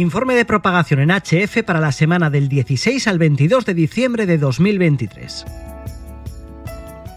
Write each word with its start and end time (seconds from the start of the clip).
Informe 0.00 0.34
de 0.34 0.46
propagación 0.46 1.00
en 1.00 1.10
HF 1.10 1.62
para 1.62 1.78
la 1.78 1.92
semana 1.92 2.30
del 2.30 2.48
16 2.48 3.06
al 3.06 3.18
22 3.18 3.66
de 3.66 3.74
diciembre 3.74 4.24
de 4.24 4.38
2023. 4.38 5.44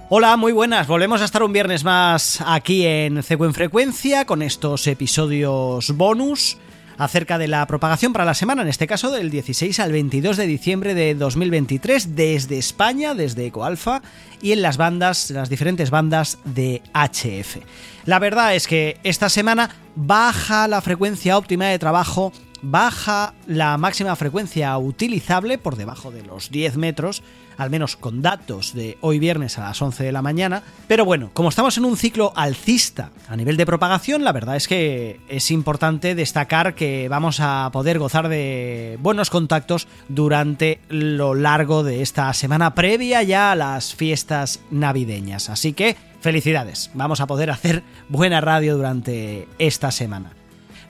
Hola, 0.10 0.36
muy 0.36 0.52
buenas. 0.52 0.86
Volvemos 0.86 1.22
a 1.22 1.26
estar 1.26 1.44
un 1.44 1.54
viernes 1.54 1.86
más 1.86 2.44
aquí 2.46 2.86
en 2.86 3.24
Ceco 3.24 3.46
en 3.46 3.54
Frecuencia 3.54 4.26
con 4.26 4.42
estos 4.42 4.86
episodios 4.88 5.96
bonus 5.96 6.58
acerca 6.98 7.38
de 7.38 7.48
la 7.48 7.66
propagación 7.68 8.14
para 8.14 8.26
la 8.26 8.34
semana, 8.34 8.62
en 8.62 8.68
este 8.68 8.88
caso 8.88 9.12
del 9.12 9.30
16 9.30 9.80
al 9.80 9.92
22 9.92 10.38
de 10.38 10.48
diciembre 10.48 10.94
de 10.94 11.16
2023 11.16 12.16
desde 12.16 12.58
España, 12.58 13.14
desde 13.14 13.46
EcoAlfa 13.46 14.02
y 14.42 14.52
en 14.52 14.62
las 14.62 14.78
bandas, 14.78 15.30
las 15.32 15.50
diferentes 15.50 15.90
bandas 15.90 16.40
de 16.46 16.82
HF. 16.94 17.58
La 18.06 18.20
verdad 18.20 18.56
es 18.56 18.68
que 18.68 18.98
esta 19.04 19.30
semana 19.30 19.70
baja 19.96 20.68
la 20.68 20.82
frecuencia 20.82 21.38
óptima 21.38 21.66
de 21.66 21.80
trabajo 21.80 22.32
baja 22.64 23.34
la 23.46 23.78
máxima 23.78 24.16
frecuencia 24.16 24.76
utilizable 24.78 25.58
por 25.58 25.76
debajo 25.76 26.12
de 26.12 26.24
los 26.24 26.50
10 26.50 26.78
metros, 26.78 27.22
al 27.58 27.70
menos 27.70 27.96
con 27.96 28.22
datos 28.22 28.74
de 28.74 28.98
hoy 29.02 29.20
viernes 29.20 29.58
a 29.58 29.64
las 29.64 29.82
11 29.82 30.04
de 30.04 30.12
la 30.12 30.22
mañana. 30.22 30.64
Pero 30.88 31.06
bueno, 31.06 31.32
como 31.34 31.50
estamos 31.50 31.78
en 31.78 31.86
un 31.86 31.98
ciclo 31.98 32.34
alcista 32.36 33.12
a 33.28 33.36
nivel 33.36 33.58
de 33.58 33.66
propagación, 33.66 34.24
la 34.24 34.32
verdad 34.32 34.56
es 34.56 34.68
que 34.68 35.20
es 35.30 35.52
importante 35.52 36.16
destacar 36.16 36.76
que 36.76 37.08
vamos 37.10 37.40
a 37.40 37.70
poder 37.72 38.00
gozar 38.00 38.30
de 38.30 38.98
buenos 39.02 39.30
contactos 39.30 39.88
durante 40.10 40.80
lo 40.90 41.36
largo 41.36 41.84
de 41.84 42.02
esta 42.02 42.34
semana 42.34 42.76
previa 42.76 43.24
ya 43.24 43.52
a 43.52 43.56
las 43.56 43.96
fiestas 43.96 44.60
navideñas. 44.72 45.50
Así 45.50 45.74
que 45.74 45.96
felicidades, 46.22 46.92
vamos 46.94 47.22
a 47.22 47.28
poder 47.28 47.50
hacer 47.50 47.84
buena 48.10 48.42
radio 48.42 48.76
durante 48.78 49.48
esta 49.60 49.92
semana. 49.92 50.43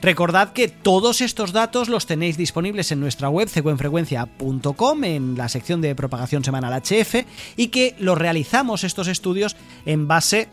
Recordad 0.04 0.52
que 0.52 0.68
todos 0.68 1.22
estos 1.22 1.52
datos 1.52 1.88
los 1.88 2.04
tenéis 2.04 2.36
disponibles 2.36 2.92
en 2.92 3.00
nuestra 3.00 3.30
web 3.30 3.48
cecuenfrecuencia.com 3.48 5.04
en 5.04 5.38
la 5.38 5.48
sección 5.48 5.80
de 5.80 5.94
propagación 5.94 6.44
semanal 6.44 6.78
HF 6.82 7.24
y 7.56 7.68
que 7.68 7.96
los 7.98 8.18
realizamos 8.18 8.84
estos 8.84 9.08
estudios 9.08 9.56
en 9.86 10.06
base 10.06 10.48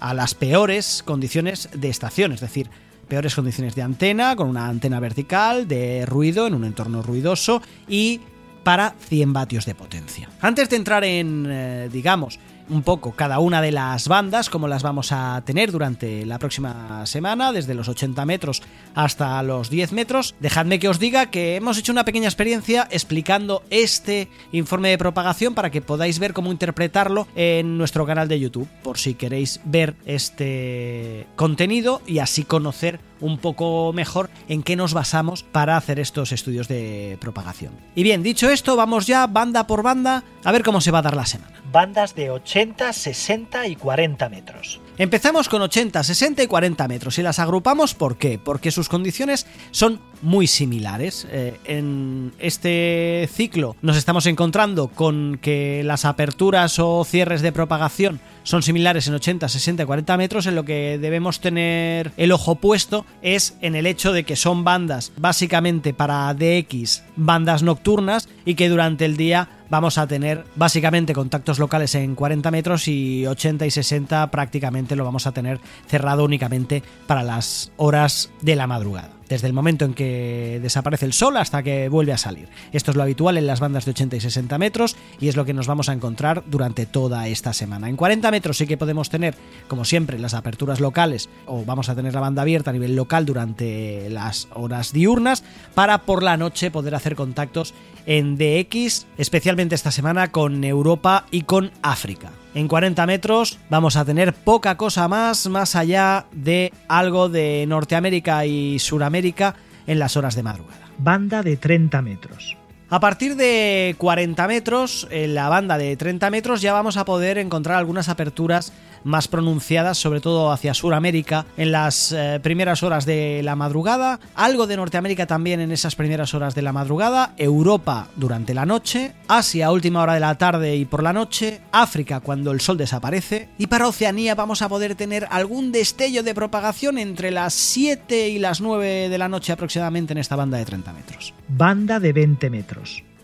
a 0.00 0.14
las 0.14 0.34
peores 0.34 1.04
condiciones 1.04 1.68
de 1.72 1.90
estación, 1.90 2.32
es 2.32 2.40
decir, 2.40 2.70
peores 3.06 3.36
condiciones 3.36 3.76
de 3.76 3.82
antena, 3.82 4.34
con 4.34 4.48
una 4.48 4.66
antena 4.66 4.98
vertical, 4.98 5.68
de 5.68 6.04
ruido 6.04 6.48
en 6.48 6.54
un 6.54 6.64
entorno 6.64 7.00
ruidoso 7.00 7.62
y 7.86 8.20
para 8.64 8.96
100 8.98 9.32
vatios 9.32 9.64
de 9.64 9.76
potencia. 9.76 10.28
Antes 10.40 10.70
de 10.70 10.76
entrar 10.76 11.04
en, 11.04 11.46
eh, 11.48 11.88
digamos, 11.92 12.40
un 12.68 12.82
poco 12.82 13.12
cada 13.12 13.38
una 13.38 13.60
de 13.62 13.72
las 13.72 14.08
bandas, 14.08 14.50
como 14.50 14.68
las 14.68 14.82
vamos 14.82 15.12
a 15.12 15.42
tener 15.44 15.72
durante 15.72 16.24
la 16.26 16.38
próxima 16.38 17.06
semana, 17.06 17.52
desde 17.52 17.74
los 17.74 17.88
80 17.88 18.24
metros 18.24 18.62
hasta 18.94 19.42
los 19.42 19.70
10 19.70 19.92
metros. 19.92 20.34
Dejadme 20.40 20.78
que 20.78 20.88
os 20.88 20.98
diga 20.98 21.26
que 21.26 21.56
hemos 21.56 21.78
hecho 21.78 21.92
una 21.92 22.04
pequeña 22.04 22.28
experiencia 22.28 22.88
explicando 22.90 23.62
este 23.70 24.28
informe 24.52 24.90
de 24.90 24.98
propagación 24.98 25.54
para 25.54 25.70
que 25.70 25.82
podáis 25.82 26.18
ver 26.18 26.32
cómo 26.32 26.52
interpretarlo 26.52 27.28
en 27.34 27.78
nuestro 27.78 28.06
canal 28.06 28.28
de 28.28 28.40
YouTube, 28.40 28.68
por 28.82 28.98
si 28.98 29.14
queréis 29.14 29.60
ver 29.64 29.96
este 30.06 31.26
contenido 31.36 32.02
y 32.06 32.18
así 32.18 32.44
conocer 32.44 33.00
un 33.20 33.38
poco 33.38 33.92
mejor 33.92 34.30
en 34.48 34.62
qué 34.62 34.76
nos 34.76 34.94
basamos 34.94 35.42
para 35.42 35.76
hacer 35.76 35.98
estos 35.98 36.32
estudios 36.32 36.68
de 36.68 37.18
propagación. 37.20 37.72
Y 37.94 38.02
bien, 38.02 38.22
dicho 38.22 38.50
esto, 38.50 38.76
vamos 38.76 39.06
ya 39.06 39.26
banda 39.26 39.66
por 39.66 39.82
banda 39.82 40.24
a 40.44 40.52
ver 40.52 40.62
cómo 40.62 40.80
se 40.80 40.90
va 40.90 40.98
a 40.98 41.02
dar 41.02 41.16
la 41.16 41.26
semana. 41.26 41.60
Bandas 41.72 42.14
de 42.14 42.30
80, 42.30 42.92
60 42.92 43.66
y 43.66 43.76
40 43.76 44.28
metros. 44.28 44.80
Empezamos 44.98 45.48
con 45.48 45.62
80, 45.62 46.02
60 46.02 46.42
y 46.42 46.46
40 46.48 46.88
metros 46.88 47.18
y 47.18 47.22
las 47.22 47.38
agrupamos 47.38 47.94
¿por 47.94 48.16
qué? 48.16 48.36
Porque 48.36 48.72
sus 48.72 48.88
condiciones 48.88 49.46
son 49.70 50.00
muy 50.22 50.48
similares. 50.48 51.24
Eh, 51.30 51.56
en 51.66 52.32
este 52.40 53.28
ciclo 53.32 53.76
nos 53.80 53.96
estamos 53.96 54.26
encontrando 54.26 54.88
con 54.88 55.38
que 55.40 55.82
las 55.84 56.04
aperturas 56.04 56.80
o 56.80 57.04
cierres 57.04 57.42
de 57.42 57.52
propagación 57.52 58.20
son 58.42 58.64
similares 58.64 59.06
en 59.06 59.14
80, 59.14 59.48
60 59.48 59.84
y 59.84 59.86
40 59.86 60.16
metros, 60.16 60.46
en 60.46 60.56
lo 60.56 60.64
que 60.64 60.98
debemos 61.00 61.38
tener 61.38 62.10
el 62.16 62.32
ojo 62.32 62.56
puesto 62.56 63.06
es 63.22 63.56
en 63.60 63.76
el 63.76 63.86
hecho 63.86 64.12
de 64.12 64.24
que 64.24 64.34
son 64.34 64.64
bandas 64.64 65.12
básicamente 65.16 65.94
para 65.94 66.34
DX, 66.34 67.04
bandas 67.14 67.62
nocturnas 67.62 68.28
y 68.44 68.56
que 68.56 68.68
durante 68.68 69.04
el 69.04 69.16
día 69.16 69.48
vamos 69.70 69.98
a 69.98 70.06
tener 70.06 70.44
básicamente 70.56 71.12
contactos 71.12 71.58
locales 71.58 71.94
en 71.94 72.14
40 72.14 72.50
metros 72.50 72.88
y 72.88 73.26
80 73.26 73.66
y 73.66 73.70
60 73.70 74.30
prácticamente 74.30 74.96
lo 74.96 75.04
vamos 75.04 75.26
a 75.26 75.32
tener 75.32 75.60
cerrado 75.86 76.24
únicamente 76.24 76.82
para 77.06 77.22
las 77.22 77.72
horas 77.76 78.30
de 78.40 78.56
la 78.56 78.66
madrugada 78.66 79.17
desde 79.28 79.46
el 79.46 79.52
momento 79.52 79.84
en 79.84 79.94
que 79.94 80.58
desaparece 80.62 81.06
el 81.06 81.12
sol 81.12 81.36
hasta 81.36 81.62
que 81.62 81.88
vuelve 81.88 82.12
a 82.12 82.18
salir. 82.18 82.48
Esto 82.72 82.90
es 82.90 82.96
lo 82.96 83.02
habitual 83.02 83.36
en 83.36 83.46
las 83.46 83.60
bandas 83.60 83.84
de 83.84 83.92
80 83.92 84.16
y 84.16 84.20
60 84.20 84.58
metros 84.58 84.96
y 85.20 85.28
es 85.28 85.36
lo 85.36 85.44
que 85.44 85.54
nos 85.54 85.66
vamos 85.66 85.88
a 85.88 85.92
encontrar 85.92 86.44
durante 86.46 86.86
toda 86.86 87.28
esta 87.28 87.52
semana. 87.52 87.88
En 87.88 87.96
40 87.96 88.30
metros 88.30 88.58
sí 88.58 88.66
que 88.66 88.76
podemos 88.76 89.10
tener, 89.10 89.34
como 89.68 89.84
siempre, 89.84 90.18
las 90.18 90.34
aperturas 90.34 90.80
locales 90.80 91.28
o 91.46 91.64
vamos 91.64 91.88
a 91.88 91.94
tener 91.94 92.14
la 92.14 92.20
banda 92.20 92.42
abierta 92.42 92.70
a 92.70 92.72
nivel 92.72 92.96
local 92.96 93.26
durante 93.26 94.08
las 94.10 94.48
horas 94.54 94.92
diurnas 94.92 95.44
para 95.74 95.98
por 95.98 96.22
la 96.22 96.36
noche 96.36 96.70
poder 96.70 96.94
hacer 96.94 97.14
contactos 97.14 97.74
en 98.06 98.36
DX, 98.38 99.06
especialmente 99.18 99.74
esta 99.74 99.90
semana 99.90 100.32
con 100.32 100.64
Europa 100.64 101.26
y 101.30 101.42
con 101.42 101.70
África. 101.82 102.30
En 102.54 102.68
40 102.68 103.06
metros 103.06 103.58
vamos 103.68 103.96
a 103.96 104.04
tener 104.04 104.32
poca 104.32 104.76
cosa 104.76 105.06
más, 105.08 105.48
más 105.48 105.76
allá 105.76 106.26
de 106.32 106.72
algo 106.88 107.28
de 107.28 107.64
Norteamérica 107.68 108.46
y 108.46 108.78
Suramérica 108.78 109.54
en 109.86 109.98
las 109.98 110.16
horas 110.16 110.34
de 110.34 110.42
madrugada. 110.42 110.88
Banda 110.98 111.42
de 111.42 111.56
30 111.56 112.02
metros. 112.02 112.56
A 112.90 113.00
partir 113.00 113.36
de 113.36 113.94
40 113.98 114.48
metros, 114.48 115.06
en 115.10 115.34
la 115.34 115.50
banda 115.50 115.76
de 115.76 115.94
30 115.94 116.30
metros 116.30 116.62
ya 116.62 116.72
vamos 116.72 116.96
a 116.96 117.04
poder 117.04 117.36
encontrar 117.36 117.76
algunas 117.76 118.08
aperturas 118.08 118.72
más 119.04 119.28
pronunciadas, 119.28 119.98
sobre 119.98 120.20
todo 120.20 120.50
hacia 120.52 120.74
Sudamérica, 120.74 121.46
en 121.56 121.72
las 121.72 122.12
eh, 122.12 122.40
primeras 122.42 122.82
horas 122.82 123.06
de 123.06 123.42
la 123.44 123.56
madrugada, 123.56 124.20
algo 124.34 124.66
de 124.66 124.76
Norteamérica 124.76 125.26
también 125.26 125.60
en 125.60 125.72
esas 125.72 125.96
primeras 125.96 126.34
horas 126.34 126.54
de 126.54 126.62
la 126.62 126.72
madrugada, 126.72 127.34
Europa 127.36 128.08
durante 128.16 128.54
la 128.54 128.66
noche, 128.66 129.12
Asia 129.28 129.66
a 129.66 129.72
última 129.72 130.02
hora 130.02 130.14
de 130.14 130.20
la 130.20 130.36
tarde 130.36 130.76
y 130.76 130.84
por 130.84 131.02
la 131.02 131.12
noche, 131.12 131.60
África 131.72 132.20
cuando 132.20 132.52
el 132.52 132.60
sol 132.60 132.78
desaparece, 132.78 133.48
y 133.58 133.66
para 133.66 133.88
Oceanía 133.88 134.34
vamos 134.34 134.62
a 134.62 134.68
poder 134.68 134.94
tener 134.94 135.26
algún 135.30 135.72
destello 135.72 136.22
de 136.22 136.34
propagación 136.34 136.98
entre 136.98 137.30
las 137.30 137.54
7 137.54 138.28
y 138.28 138.38
las 138.38 138.60
9 138.60 139.08
de 139.08 139.18
la 139.18 139.28
noche 139.28 139.52
aproximadamente 139.52 140.12
en 140.12 140.18
esta 140.18 140.36
banda 140.36 140.58
de 140.58 140.64
30 140.64 140.92
metros. 140.92 141.34
Banda 141.48 142.00
de 142.00 142.12
20 142.12 142.50
metros. 142.50 142.77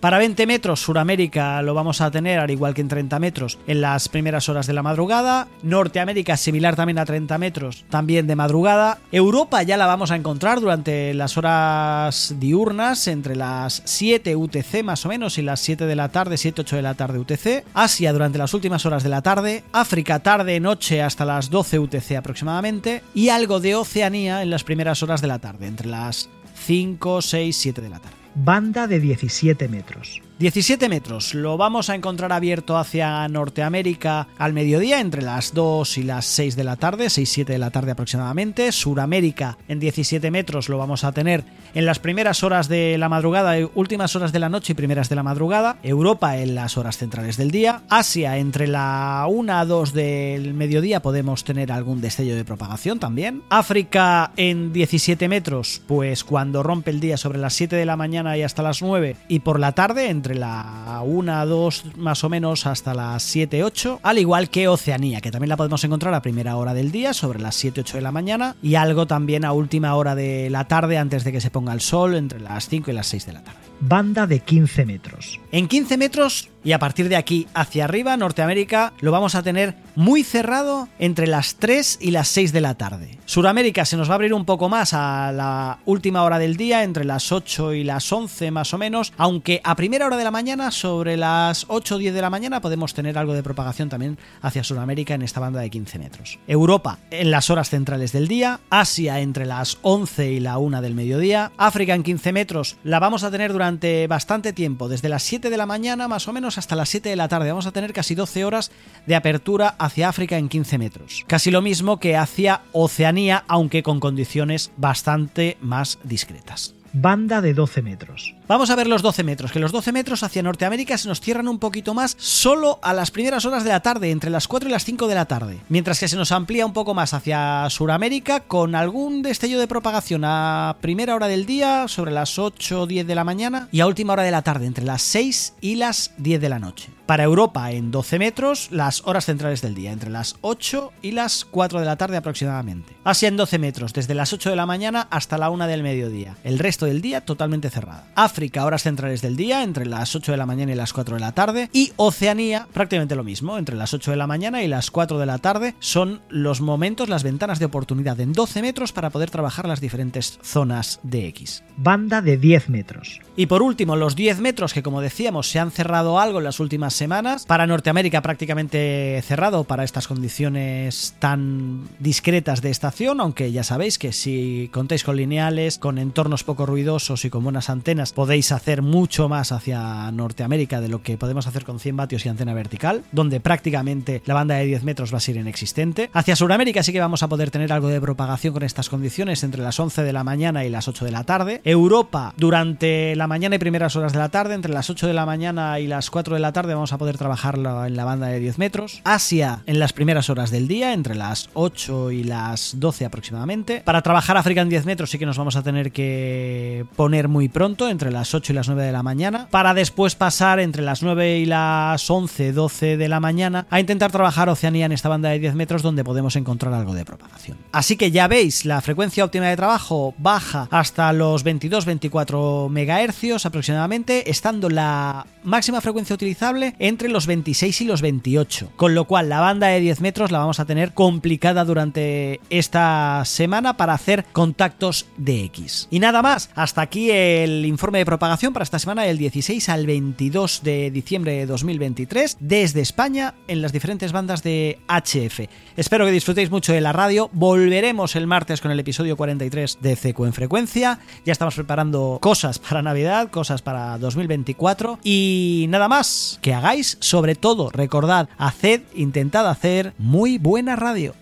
Para 0.04 0.19
20 0.19 0.47
metros, 0.47 0.81
Suramérica 0.81 1.62
lo 1.62 1.72
vamos 1.72 2.03
a 2.03 2.10
tener, 2.10 2.38
al 2.38 2.50
igual 2.50 2.75
que 2.75 2.82
en 2.82 2.88
30 2.88 3.19
metros, 3.20 3.59
en 3.66 3.81
las 3.81 4.10
primeras 4.10 4.50
horas 4.50 4.66
de 4.66 4.75
la 4.75 4.82
madrugada. 4.82 5.48
Norteamérica, 5.62 6.37
similar 6.37 6.76
también 6.76 6.98
a 6.98 7.06
30 7.06 7.38
metros, 7.38 7.87
también 7.88 8.26
de 8.26 8.37
madrugada. 8.37 8.98
Europa 9.12 9.62
ya 9.62 9.78
la 9.78 9.87
vamos 9.87 10.10
a 10.10 10.16
encontrar 10.16 10.60
durante 10.60 11.14
las 11.14 11.38
horas 11.38 12.34
diurnas, 12.38 13.09
entre 13.09 13.34
las 13.34 13.81
7 13.87 14.37
UTC 14.37 14.82
más 14.84 15.06
o 15.06 15.09
menos 15.09 15.38
y 15.38 15.43
las 15.43 15.60
7 15.60 15.87
de 15.87 15.97
la 15.97 16.10
tarde, 16.10 16.37
7-8 16.37 16.76
de 16.76 16.82
la 16.82 16.93
tarde 16.93 17.19
UTC. 17.20 17.64
Asia 17.72 18.12
durante 18.12 18.37
las 18.37 18.53
últimas 18.53 18.84
horas 18.84 19.04
de 19.04 19.09
la 19.09 19.22
tarde. 19.22 19.64
África 19.72 20.19
tarde-noche 20.19 21.00
hasta 21.00 21.25
las 21.25 21.48
12 21.48 21.78
UTC 21.78 22.16
aproximadamente. 22.19 23.03
Y 23.14 23.31
algo 23.31 23.59
de 23.59 23.75
Oceanía 23.75 24.43
en 24.43 24.50
las 24.50 24.64
primeras 24.64 25.03
horas 25.03 25.22
de 25.22 25.28
la 25.28 25.38
tarde, 25.38 25.66
entre 25.66 25.88
las 25.88 26.28
5, 26.66 27.22
6, 27.22 27.56
7 27.56 27.81
de 27.81 27.88
la 27.88 28.00
tarde 28.00 28.24
banda 28.34 28.87
de 28.87 29.00
17 29.00 29.69
metros. 29.69 30.24
17 30.37 30.89
metros, 30.89 31.33
lo 31.33 31.56
vamos 31.56 31.91
a 31.91 31.95
encontrar 31.95 32.33
abierto 32.33 32.77
hacia 32.77 33.28
Norteamérica 33.28 34.27
al 34.37 34.53
mediodía, 34.53 34.99
entre 34.99 35.22
las 35.22 35.55
2 35.55 35.99
y 35.99 36.03
las 36.03 36.25
6 36.25 36.56
de 36.56 36.65
la 36.65 36.75
tarde, 36.75 37.06
6-7 37.06 37.45
de 37.45 37.59
la 37.59 37.71
tarde 37.71 37.93
aproximadamente. 37.93 38.73
Suramérica 38.73 39.59
en 39.69 39.78
17 39.78 40.33
metros 40.33 40.69
lo 40.69 40.77
vamos 40.77 41.05
a 41.05 41.12
tener 41.12 41.44
en 41.73 41.87
las 41.87 42.00
primeras 42.00 42.43
horas 42.43 42.69
de 42.69 42.99
la 42.99 43.08
madrugada, 43.08 43.55
últimas 43.76 44.17
horas 44.17 44.32
de 44.32 44.41
la 44.41 44.49
noche 44.49 44.73
y 44.73 44.75
primeras 44.75 45.08
de 45.08 45.14
la 45.14 45.23
madrugada. 45.23 45.76
Europa 45.85 46.37
en 46.37 46.56
las 46.56 46.76
horas 46.79 46.99
centrales 46.99 47.37
del 47.37 47.53
día. 47.53 47.82
Asia 47.88 48.37
entre 48.37 48.67
la 48.67 49.26
1 49.29 49.53
a 49.53 49.64
2 49.64 49.93
del 49.93 50.53
mediodía 50.53 51.00
podemos 51.00 51.44
tener 51.44 51.70
algún 51.70 52.00
destello 52.00 52.35
de 52.35 52.44
propagación 52.44 52.99
también. 52.99 53.44
África 53.50 54.32
en 54.37 54.73
17 54.73 55.29
metros, 55.29 55.81
pues 55.87 56.25
cuando 56.25 56.64
rompe 56.64 56.91
el 56.91 56.99
día 56.99 57.17
sobre 57.19 57.38
las 57.38 57.55
7 57.55 57.76
de 57.76 57.87
la 57.87 57.97
mañana 57.97 58.37
y 58.37 58.43
hasta 58.43 58.64
las 58.64 58.82
9 58.82 59.14
y 59.29 59.38
por 59.38 59.61
la 59.61 59.73
tarde 59.73 60.08
entre 60.25 60.37
la 60.37 61.03
1, 61.05 61.47
2 61.47 61.85
más 61.99 62.25
o 62.25 62.31
menos 62.31 62.67
hasta 62.67 62.94
las 62.94 63.23
7, 63.25 63.62
8, 63.62 64.00
al 64.03 64.19
igual 64.19 64.49
que 64.49 64.69
Oceanía, 64.69 65.21
que 65.21 65.31
también 65.31 65.50
la 65.50 65.59
podemos 65.59 65.85
encontrar 65.85 66.15
a 66.15 66.23
primera 66.23 66.56
hora 66.56 66.73
del 66.73 66.91
día, 66.91 67.12
sobre 67.12 67.41
las 67.41 67.55
7, 67.56 67.82
8 67.82 67.99
de 67.99 68.03
la 68.03 68.11
mañana, 68.11 68.56
y 68.62 68.76
algo 68.76 69.06
también 69.06 69.44
a 69.44 69.53
última 69.53 69.94
hora 69.94 70.15
de 70.15 70.49
la 70.49 70.65
tarde 70.65 70.97
antes 70.97 71.25
de 71.25 71.32
que 71.32 71.43
se 71.43 71.50
ponga 71.50 71.75
el 71.75 71.82
sol, 71.82 72.15
entre 72.15 72.41
las 72.41 72.71
5 72.71 72.91
y 72.91 72.94
las 72.94 73.06
6 73.09 73.26
de 73.26 73.32
la 73.35 73.43
tarde. 73.43 73.59
Banda 73.81 74.26
de 74.26 74.41
15 74.41 74.87
metros. 74.87 75.41
En 75.53 75.69
15 75.69 75.99
metros 75.99 76.49
y 76.65 76.73
a 76.73 76.79
partir 76.79 77.11
de 77.11 77.17
aquí 77.17 77.47
hacia 77.53 77.85
arriba, 77.85 78.17
Norteamérica, 78.17 78.94
lo 79.00 79.12
vamos 79.12 79.35
a 79.35 79.43
tener 79.43 79.77
muy 79.94 80.25
cerrado 80.25 80.88
entre 80.99 81.26
las 81.26 81.56
3 81.56 81.99
y 82.00 82.11
las 82.11 82.29
6 82.29 82.52
de 82.52 82.61
la 82.61 82.75
tarde. 82.75 83.19
Suramérica 83.26 83.85
se 83.85 83.96
nos 83.96 84.08
va 84.08 84.12
a 84.12 84.17
abrir 84.17 84.35
un 84.35 84.44
poco 84.44 84.69
más 84.69 84.93
a 84.93 85.32
la 85.32 85.79
última 85.85 86.23
hora 86.23 86.38
del 86.38 86.56
día, 86.56 86.82
entre 86.82 87.05
las 87.05 87.32
8 87.32 87.75
y 87.75 87.85
las 87.85 88.12
11 88.12 88.50
más 88.50 88.75
o 88.75 88.79
menos, 88.79 89.12
aunque 89.17 89.61
a 89.64 89.76
primera 89.76 90.06
hora 90.06 90.17
de 90.17 90.25
la 90.25 90.31
mañana, 90.31 90.70
sobre 90.70 91.17
las 91.17 91.67
8 91.69 91.94
o 91.94 91.99
10 91.99 92.14
de 92.14 92.20
la 92.20 92.31
mañana, 92.31 92.61
podemos 92.61 92.94
tener 92.94 93.17
algo 93.19 93.35
de 93.35 93.43
propagación 93.43 93.88
también 93.88 94.19
hacia 94.43 94.64
Suramérica 94.64 95.14
en 95.14 95.23
esta 95.23 95.41
banda 95.41 95.61
de 95.61 95.70
15 95.70 95.99
metros. 95.99 96.38
Europa 96.46 96.99
en 97.11 97.31
las 97.31 97.50
horas 97.50 97.70
centrales 97.70 98.12
del 98.12 98.29
día, 98.29 98.61
Asia 98.70 99.20
entre 99.20 99.46
las 99.46 99.79
11 99.82 100.32
y 100.32 100.41
la 100.41 100.58
1 100.58 100.82
del 100.82 100.94
mediodía, 100.94 101.52
África 101.56 101.94
en 101.94 102.02
15 102.02 102.32
metros 102.32 102.76
la 102.85 102.99
vamos 102.99 103.25
a 103.25 103.31
tener 103.31 103.52
durante 103.52 104.06
bastante 104.06 104.52
tiempo, 104.52 104.88
desde 104.88 105.08
las 105.08 105.23
7 105.23 105.50
de 105.50 105.56
la 105.56 105.67
mañana 105.67 106.08
más 106.08 106.29
o 106.29 106.32
menos 106.32 106.58
hasta 106.58 106.76
las 106.76 106.88
7 106.88 107.08
de 107.08 107.17
la 107.17 107.29
tarde. 107.29 107.49
Vamos 107.49 107.67
a 107.67 107.73
tener 107.73 107.93
casi 107.93 108.14
12 108.14 108.44
horas 108.44 108.70
de 109.06 109.17
apertura 109.17 109.75
hacia 109.84 110.08
África 110.08 110.38
en 110.38 110.48
15 110.48 110.78
metros. 110.78 111.25
Casi 111.26 111.50
lo 111.50 111.62
mismo 111.62 111.98
que 111.98 112.16
hacia 112.16 112.62
Oceanía, 112.72 113.44
aunque 113.48 113.82
con 113.82 114.00
condiciones 114.00 114.72
bastante 114.76 115.56
más 115.60 115.98
discretas. 116.02 116.75
Banda 116.96 117.41
de 117.41 117.55
12 117.55 117.82
metros. 117.82 118.37
Vamos 118.46 118.70
a 118.70 118.76
ver 118.76 118.87
los 118.87 119.02
12 119.02 119.25
metros, 119.25 119.50
que 119.50 119.58
los 119.58 119.73
12 119.73 119.91
metros 119.91 120.23
hacia 120.23 120.44
Norteamérica 120.44 120.96
se 120.96 121.08
nos 121.08 121.20
cierran 121.20 121.49
un 121.49 121.58
poquito 121.58 121.93
más 121.93 122.14
solo 122.20 122.79
a 122.82 122.93
las 122.93 123.11
primeras 123.11 123.44
horas 123.44 123.64
de 123.64 123.70
la 123.70 123.81
tarde, 123.81 124.12
entre 124.12 124.31
las 124.31 124.46
4 124.46 124.69
y 124.69 124.73
las 124.73 124.85
5 124.85 125.08
de 125.08 125.14
la 125.17 125.25
tarde, 125.25 125.58
mientras 125.69 125.99
que 125.99 126.06
se 126.06 126.17
nos 126.17 126.31
amplía 126.31 126.64
un 126.64 126.73
poco 126.73 126.94
más 126.94 127.14
hacia 127.14 127.69
Suramérica 127.69 128.41
con 128.41 128.76
algún 128.76 129.23
destello 129.23 129.58
de 129.58 129.67
propagación 129.67 130.23
a 130.25 130.76
primera 130.81 131.17
hora 131.17 131.26
del 131.26 131.46
día, 131.46 131.88
sobre 131.88 132.12
las 132.12 132.38
8 132.38 132.82
o 132.82 132.87
10 132.87 133.08
de 133.08 133.14
la 133.17 133.25
mañana, 133.25 133.69
y 133.73 133.81
a 133.81 133.88
última 133.88 134.12
hora 134.12 134.23
de 134.23 134.31
la 134.31 134.43
tarde, 134.43 134.67
entre 134.67 134.85
las 134.85 135.02
6 135.02 135.55
y 135.61 135.75
las 135.75 136.12
10 136.19 136.41
de 136.41 136.49
la 136.49 136.61
noche. 136.61 136.91
Para 137.06 137.25
Europa 137.25 137.70
en 137.73 137.91
12 137.91 138.19
metros, 138.19 138.69
las 138.70 139.06
horas 139.06 139.26
centrales 139.26 139.61
del 139.61 139.75
día, 139.75 139.93
entre 139.93 140.11
las 140.11 140.37
8 140.41 140.93
y 141.02 141.11
las 141.11 141.44
4 141.44 141.81
de 141.81 141.87
la 141.87 141.96
tarde 141.96 142.17
aproximadamente. 142.17 142.96
Asia 143.05 143.29
en 143.29 143.37
12 143.37 143.58
metros, 143.58 143.93
desde 143.93 144.14
las 144.14 144.32
8 144.32 144.49
de 144.49 144.56
la 144.56 144.64
mañana 144.64 145.06
hasta 145.11 145.37
la 145.37 145.50
1 145.50 145.67
del 145.67 145.82
mediodía. 145.82 146.37
El 146.44 146.58
resto 146.58 146.83
del 146.84 147.00
día 147.00 147.22
totalmente 147.22 147.70
cerrada. 147.70 148.06
África, 148.14 148.64
horas 148.64 148.82
centrales 148.82 149.22
del 149.22 149.36
día, 149.36 149.62
entre 149.62 149.86
las 149.86 150.14
8 150.14 150.32
de 150.32 150.38
la 150.38 150.46
mañana 150.46 150.72
y 150.72 150.76
las 150.76 150.92
4 150.92 151.16
de 151.16 151.20
la 151.20 151.32
tarde. 151.32 151.70
Y 151.72 151.92
Oceanía, 151.96 152.69
prácticamente 152.72 153.16
lo 153.16 153.25
mismo, 153.25 153.58
entre 153.58 153.76
las 153.76 153.94
8 153.94 154.10
de 154.10 154.16
la 154.16 154.26
mañana 154.26 154.62
y 154.62 154.69
las 154.69 154.90
4 154.90 155.19
de 155.19 155.26
la 155.26 155.38
tarde. 155.38 155.75
Son 155.81 156.20
los 156.28 156.60
momentos, 156.60 157.08
las 157.08 157.22
ventanas 157.22 157.58
de 157.58 157.66
oportunidad 157.66 158.20
en 158.20 158.32
12 158.32 158.62
metros 158.62 158.92
para 158.92 159.10
poder 159.10 159.31
trabajar 159.31 159.66
las 159.66 159.81
diferentes 159.81 160.38
zonas 160.42 161.00
de 161.02 161.28
X. 161.28 161.64
Banda 161.76 162.22
de 162.22 162.36
10 162.36 162.69
metros. 162.69 163.20
Y 163.36 163.46
por 163.46 163.62
último, 163.62 163.96
los 163.96 164.14
10 164.14 164.40
metros 164.40 164.72
que 164.72 164.82
como 164.82 165.00
decíamos 165.00 165.48
se 165.48 165.58
han 165.58 165.70
cerrado 165.70 166.20
algo 166.20 166.38
en 166.38 166.44
las 166.44 166.60
últimas 166.60 166.94
semanas. 166.94 167.46
Para 167.46 167.66
Norteamérica 167.66 168.22
prácticamente 168.22 169.20
cerrado 169.22 169.64
para 169.64 169.84
estas 169.84 170.06
condiciones 170.06 171.16
tan 171.19 171.88
discretas 171.98 172.62
de 172.62 172.70
estación, 172.70 173.20
aunque 173.20 173.50
ya 173.50 173.64
sabéis 173.64 173.98
que 173.98 174.12
si 174.12 174.70
contáis 174.72 175.04
con 175.04 175.16
lineales, 175.16 175.78
con 175.78 175.98
entornos 175.98 176.44
poco 176.44 176.66
ruidosos 176.75 177.25
y 177.25 177.31
con 177.31 177.44
buenas 177.44 177.71
antenas, 177.71 178.12
podéis 178.12 178.50
hacer 178.50 178.82
mucho 178.82 179.29
más 179.29 179.53
hacia 179.53 180.11
Norteamérica 180.11 180.81
de 180.81 180.88
lo 180.88 181.03
que 181.03 181.17
podemos 181.17 181.47
hacer 181.47 181.65
con 181.65 181.79
100 181.79 181.97
vatios 181.97 182.26
y 182.26 182.29
antena 182.29 182.53
vertical, 182.53 183.05
donde 183.12 183.38
prácticamente 183.38 184.23
la 184.26 184.35
banda 184.35 184.56
de 184.56 184.65
10 184.65 184.82
metros 184.82 185.15
va 185.15 185.19
a 185.19 185.21
ser 185.21 185.37
inexistente. 185.37 186.11
Hacia 186.12 186.35
Sudamérica 186.35 186.82
sí 186.82 186.93
que 186.93 186.99
vamos 186.99 187.23
a 187.23 187.29
poder 187.29 187.53
tener 187.53 187.73
algo 187.73 187.87
de 187.87 188.00
propagación 188.00 188.55
con 188.55 188.65
estas 188.65 188.88
condiciones 188.88 189.44
entre 189.44 189.62
las 189.62 189.79
11 189.79 190.03
de 190.03 190.12
la 190.12 190.25
mañana 190.25 190.65
y 190.65 190.69
las 190.69 190.88
8 190.88 191.05
de 191.05 191.12
la 191.12 191.23
tarde. 191.23 191.61
Europa 191.62 192.35
durante 192.37 193.15
la 193.15 193.29
mañana 193.29 193.55
y 193.55 193.61
primeras 193.61 193.94
horas 193.94 194.12
de 194.12 194.19
la 194.19 194.31
tarde, 194.31 194.55
entre 194.55 194.73
las 194.73 194.91
8 194.91 195.06
de 195.06 195.15
la 195.15 195.27
mañana 195.27 195.79
y 195.79 195.87
las 195.87 196.11
4 196.11 196.35
de 196.35 196.41
la 196.41 196.53
tarde 196.53 196.75
vamos 196.75 196.93
a 196.93 196.99
poder 196.99 197.19
trabajarlo 197.19 197.85
en 197.85 197.94
la 197.94 198.05
banda 198.05 198.27
de 198.27 198.41
10 198.41 198.59
metros. 198.59 199.00
Asia 199.05 199.62
en 199.67 199.79
las 199.79 199.93
primeras 199.93 200.29
horas 200.29 200.50
del 200.50 200.67
día, 200.67 200.93
entre 200.93 201.15
las 201.15 201.50
8 201.55 202.11
y 202.11 202.25
las 202.25 202.81
12 202.81 203.05
aproximadamente. 203.05 203.81
Para 203.85 204.03
trabajar 204.03 204.37
África 204.37 204.61
en 204.61 204.69
10 204.69 204.87
metros 204.87 205.11
sí 205.11 205.20
que 205.20 205.27
nos 205.27 205.38
vamos 205.38 205.55
a 205.55 205.62
tener 205.62 205.93
que 205.93 206.54
poner 206.97 207.29
muy 207.29 207.49
pronto, 207.49 207.89
entre 207.89 208.11
las 208.11 208.35
8 208.35 208.53
y 208.53 208.55
las 208.56 208.69
9 208.69 208.85
de 208.85 208.93
la 208.93 209.03
mañana, 209.03 209.49
para 209.51 209.75
después 209.75 210.15
pasar 210.15 210.61
entre 210.61 210.83
las 210.83 211.03
9 211.03 211.39
y 211.39 211.47
las 211.47 212.11
11, 212.11 212.53
12 212.53 212.97
de 212.97 213.09
la 213.09 213.21
mañana 213.21 213.67
a 213.71 213.81
intentar 213.81 214.12
trabajar 214.12 214.49
Oceanía 214.49 214.87
en 214.87 214.93
esta 214.93 215.09
banda 215.09 215.31
de 215.31 215.39
10 215.39 215.55
metros 215.55 215.83
donde 215.83 216.05
podemos 216.05 216.37
encontrar 216.37 216.75
algo 216.75 216.95
de 216.95 217.05
propagación. 217.05 217.59
Así 217.73 217.97
que 217.97 218.11
ya 218.11 218.29
veis, 218.29 218.65
la 218.65 218.81
frecuencia 218.81 219.25
óptima 219.25 219.47
de 219.47 219.56
trabajo 219.56 220.15
baja 220.19 220.69
hasta 220.71 221.12
los 221.12 221.45
22-24 221.45 222.69
MHz 222.71 223.47
aproximadamente, 223.47 224.31
estando 224.31 224.69
la 224.69 225.27
máxima 225.43 225.81
frecuencia 225.81 226.15
utilizable 226.15 226.75
entre 226.79 227.09
los 227.09 227.27
26 227.27 227.81
y 227.81 227.85
los 227.85 228.03
28. 228.03 228.73
Con 228.77 228.95
lo 228.95 229.05
cual 229.06 229.29
la 229.29 229.41
banda 229.41 229.69
de 229.69 229.81
10 229.81 230.01
metros 230.01 230.31
la 230.31 230.39
vamos 230.39 230.61
a 230.61 230.65
tener 230.65 230.93
complicada 230.93 231.65
durante 231.65 232.41
esta 232.51 233.23
semana 233.25 233.77
para 233.77 233.95
hacer 233.95 234.25
contactos 234.33 235.06
de 235.17 235.45
X. 235.45 235.89
Y 235.91 236.01
nada 236.01 236.23
hasta 236.55 236.82
aquí 236.82 237.11
el 237.11 237.64
informe 237.67 237.99
de 237.99 238.06
propagación 238.06 238.52
para 238.52 238.62
esta 238.62 238.79
semana 238.79 239.02
del 239.02 239.19
16 239.19 239.69
al 239.69 239.87
22 239.87 240.62
de 240.62 240.91
diciembre 240.91 241.32
de 241.32 241.46
2023 241.46 242.37
desde 242.41 242.81
España 242.81 243.35
en 243.49 243.62
las 243.62 243.73
diferentes 243.73 244.12
bandas 244.12 244.43
de 244.43 244.79
HF. 244.88 245.49
Espero 245.76 246.05
que 246.05 246.12
disfrutéis 246.12 246.50
mucho 246.50 246.73
de 246.73 246.81
la 246.81 246.93
radio. 246.93 247.31
Volveremos 247.32 248.17
el 248.17 248.26
martes 248.26 248.61
con 248.61 248.70
el 248.70 248.81
episodio 248.81 249.17
43 249.17 249.79
de 249.81 249.96
CQ 249.96 250.20
en 250.25 250.32
frecuencia. 250.32 251.00
Ya 251.25 251.32
estamos 251.32 251.55
preparando 251.55 252.19
cosas 252.20 252.58
para 252.58 252.82
Navidad, 252.82 253.31
cosas 253.31 253.62
para 253.62 253.99
2024 253.99 254.99
y 255.02 255.67
nada 255.69 255.88
más 255.88 256.38
que 256.43 256.55
hagáis, 256.55 256.96
sobre 257.00 257.35
todo, 257.35 257.70
recordad, 257.70 258.29
haced, 258.38 258.82
intentad 258.94 259.49
hacer 259.49 259.94
muy 259.99 260.38
buena 260.38 260.76
radio. 260.76 261.14